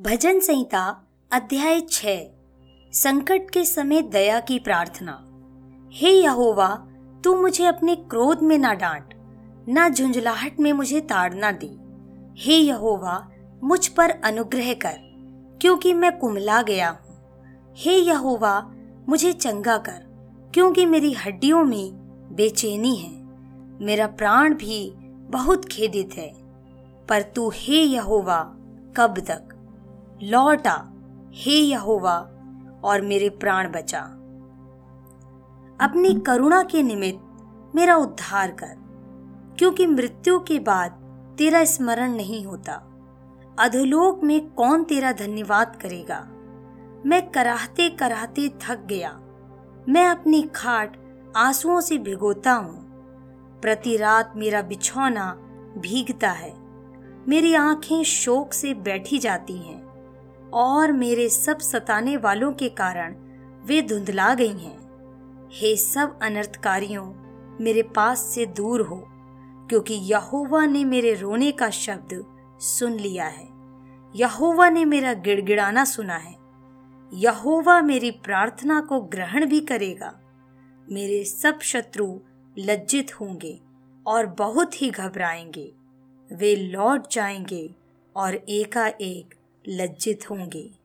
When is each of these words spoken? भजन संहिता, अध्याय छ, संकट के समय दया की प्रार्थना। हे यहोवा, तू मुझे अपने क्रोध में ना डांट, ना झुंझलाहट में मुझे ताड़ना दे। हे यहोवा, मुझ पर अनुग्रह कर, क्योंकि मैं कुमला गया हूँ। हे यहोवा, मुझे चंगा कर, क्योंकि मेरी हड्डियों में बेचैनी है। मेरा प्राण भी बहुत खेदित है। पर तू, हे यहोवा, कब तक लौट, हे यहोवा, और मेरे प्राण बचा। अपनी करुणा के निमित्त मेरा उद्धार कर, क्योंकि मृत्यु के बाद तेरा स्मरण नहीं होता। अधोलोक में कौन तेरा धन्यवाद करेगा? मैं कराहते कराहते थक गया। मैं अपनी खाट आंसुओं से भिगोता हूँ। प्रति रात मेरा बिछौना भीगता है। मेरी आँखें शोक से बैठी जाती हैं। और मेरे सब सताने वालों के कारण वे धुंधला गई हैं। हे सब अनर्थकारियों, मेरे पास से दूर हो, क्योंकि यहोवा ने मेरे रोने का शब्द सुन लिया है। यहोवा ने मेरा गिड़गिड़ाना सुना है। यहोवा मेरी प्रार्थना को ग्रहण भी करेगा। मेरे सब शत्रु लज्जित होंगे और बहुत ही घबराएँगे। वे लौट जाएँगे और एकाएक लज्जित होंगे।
भजन 0.00 0.40
संहिता, 0.40 1.06
अध्याय 1.32 1.80
छ, 1.80 2.06
संकट 2.92 3.50
के 3.50 3.64
समय 3.64 4.02
दया 4.02 4.40
की 4.40 4.58
प्रार्थना। 4.58 5.24
हे 5.92 6.10
यहोवा, 6.10 6.86
तू 7.24 7.42
मुझे 7.42 7.64
अपने 7.64 7.96
क्रोध 7.96 8.42
में 8.42 8.58
ना 8.58 8.74
डांट, 8.74 9.14
ना 9.68 9.88
झुंझलाहट 9.88 10.60
में 10.60 10.72
मुझे 10.72 11.00
ताड़ना 11.00 11.52
दे। 11.52 11.76
हे 12.42 12.56
यहोवा, 12.56 13.28
मुझ 13.64 13.88
पर 13.88 14.10
अनुग्रह 14.10 14.74
कर, 14.74 14.94
क्योंकि 15.60 15.94
मैं 15.94 16.18
कुमला 16.18 16.62
गया 16.62 16.88
हूँ। 16.88 17.18
हे 17.76 17.92
यहोवा, 17.92 18.72
मुझे 19.08 19.32
चंगा 19.32 19.76
कर, 19.76 20.06
क्योंकि 20.54 20.86
मेरी 20.86 21.12
हड्डियों 21.12 21.64
में 21.64 21.92
बेचैनी 22.32 22.96
है। 22.96 23.22
मेरा 23.84 24.06
प्राण 24.06 24.54
भी 24.54 24.92
बहुत 25.30 25.64
खेदित 25.64 26.10
है। 26.16 26.34
पर 27.06 27.22
तू, 27.22 27.50
हे 27.54 27.76
यहोवा, 27.76 28.54
कब 28.96 29.18
तक 29.18 29.54
लौट, 30.22 30.68
हे 31.32 31.52
यहोवा, 31.52 32.30
और 32.84 33.00
मेरे 33.00 33.28
प्राण 33.28 33.72
बचा। 33.72 34.00
अपनी 35.80 36.20
करुणा 36.20 36.62
के 36.62 36.82
निमित्त 36.82 37.24
मेरा 37.74 37.96
उद्धार 37.96 38.50
कर, 38.50 38.76
क्योंकि 39.58 39.86
मृत्यु 39.86 40.38
के 40.38 40.58
बाद 40.58 40.90
तेरा 41.38 41.64
स्मरण 41.64 42.12
नहीं 42.12 42.46
होता। 42.46 42.84
अधोलोक 43.58 44.24
में 44.24 44.50
कौन 44.50 44.84
तेरा 44.84 45.12
धन्यवाद 45.12 45.76
करेगा? 45.82 46.26
मैं 47.06 47.30
कराहते 47.30 47.90
कराहते 47.90 48.48
थक 48.48 48.78
गया। 48.78 49.20
मैं 49.88 50.08
अपनी 50.08 50.42
खाट 50.42 50.96
आंसुओं 51.36 51.80
से 51.80 51.98
भिगोता 51.98 52.52
हूँ। 52.52 52.88
प्रति 53.60 53.96
रात 53.96 54.32
मेरा 54.36 54.62
बिछौना 54.62 55.32
भीगता 55.78 56.30
है। 56.30 56.54
मेरी 57.28 57.54
आँखें 57.54 58.02
शोक 58.02 58.52
से 58.52 58.74
बैठी 58.74 59.18
जाती 59.18 59.56
हैं। 59.56 59.77
और 60.52 60.92
मेरे 60.92 61.28
सब 61.28 61.58
सताने 61.58 62.16
वालों 62.16 62.52
के 62.52 62.68
कारण 62.68 63.16
वे 63.64 63.82
धुंधला 63.82 64.34
गई 64.34 64.58
हैं। 64.58 64.88
हे 65.52 65.76
सब 65.76 66.18
अनर्थकारियों, 66.22 67.28
मेरे 67.64 67.82
पास 67.82 68.18
से 68.18 68.46
दूर 68.46 68.80
हो, 68.80 69.04
क्योंकि 69.68 69.94
यहोवा 69.94 70.66
ने 70.66 70.84
मेरे 70.84 71.14
रोने 71.14 71.52
का 71.52 71.70
शब्द 71.70 72.24
सुन 72.60 72.92
लिया 72.92 73.24
है। 73.24 73.48
यहोवा 74.16 74.70
ने 74.70 74.84
मेरा 74.84 75.12
गिड़गिड़ाना 75.12 75.84
सुना 75.84 76.16
है। 76.16 76.34
यहोवा 77.12 77.82
मेरी 77.82 78.10
प्रार्थना 78.10 78.80
को 78.80 79.00
ग्रहण 79.00 79.46
भी 79.46 79.60
करेगा। 79.60 80.20
मेरे 80.90 81.24
सब 81.24 81.60
शत्रु 81.60 82.20
लज्जित 82.58 83.20
होंगे 83.20 83.60
और 84.06 84.26
बहुत 84.26 84.82
ही 84.82 84.90
घबराएँगे। 84.90 85.72
वे 86.32 86.56
लौट 86.56 87.10
जाएँगे 87.10 87.74
और 88.16 88.34
एकाएक 88.34 89.34
लज्जित 89.70 90.30
होंगे। 90.30 90.77